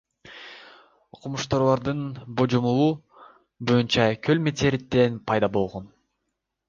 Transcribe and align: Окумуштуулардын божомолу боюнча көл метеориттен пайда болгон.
Окумуштуулардын 1.17 2.01
божомолу 2.41 2.89
боюнча 3.73 4.09
көл 4.29 4.43
метеориттен 4.49 5.21
пайда 5.29 5.51
болгон. 5.59 5.87